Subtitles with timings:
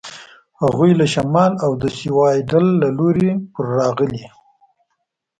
[0.61, 4.25] هغوی له شمال او د سیوایډل له لوري پر راغلي.